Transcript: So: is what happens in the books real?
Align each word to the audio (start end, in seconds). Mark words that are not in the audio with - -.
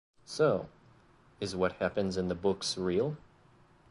So: 0.25 0.67
is 1.39 1.55
what 1.55 1.73
happens 1.73 2.17
in 2.17 2.27
the 2.27 2.33
books 2.33 2.75
real? 2.75 3.17